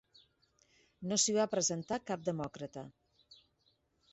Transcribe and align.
No 1.11 1.19
s'hi 1.23 1.35
va 1.35 1.45
presentar 1.51 2.01
cap 2.13 2.25
demòcrata. 2.31 2.87